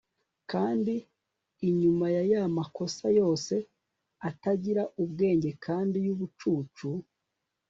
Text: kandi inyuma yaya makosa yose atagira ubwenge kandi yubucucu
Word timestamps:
kandi 0.51 0.95
inyuma 1.69 2.05
yaya 2.15 2.41
makosa 2.57 3.05
yose 3.19 3.53
atagira 4.29 4.83
ubwenge 5.03 5.49
kandi 5.65 5.97
yubucucu 6.05 6.87